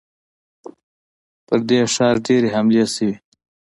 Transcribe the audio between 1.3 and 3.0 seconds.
پر دې ښار ډېرې حملې